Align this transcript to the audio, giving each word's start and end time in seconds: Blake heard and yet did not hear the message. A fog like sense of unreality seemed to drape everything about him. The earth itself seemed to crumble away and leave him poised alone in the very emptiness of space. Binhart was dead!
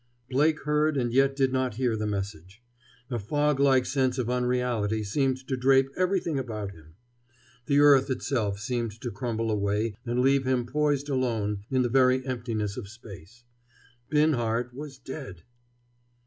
Blake 0.31 0.63
heard 0.63 0.97
and 0.97 1.13
yet 1.13 1.35
did 1.35 1.53
not 1.53 1.75
hear 1.75 1.95
the 1.95 2.07
message. 2.07 2.63
A 3.11 3.19
fog 3.19 3.59
like 3.59 3.85
sense 3.85 4.17
of 4.17 4.31
unreality 4.31 5.03
seemed 5.03 5.47
to 5.47 5.55
drape 5.55 5.91
everything 5.95 6.39
about 6.39 6.71
him. 6.71 6.95
The 7.67 7.77
earth 7.81 8.09
itself 8.09 8.57
seemed 8.57 8.99
to 9.01 9.11
crumble 9.11 9.51
away 9.51 9.93
and 10.03 10.19
leave 10.21 10.43
him 10.43 10.65
poised 10.65 11.07
alone 11.07 11.65
in 11.69 11.83
the 11.83 11.87
very 11.87 12.25
emptiness 12.25 12.77
of 12.77 12.89
space. 12.89 13.43
Binhart 14.09 14.73
was 14.73 14.97
dead! 14.97 15.43